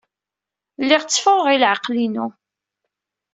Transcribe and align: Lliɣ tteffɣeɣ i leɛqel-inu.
Lliɣ 0.81 1.01
tteffɣeɣ 1.03 1.47
i 1.49 1.55
leɛqel-inu. 1.61 2.27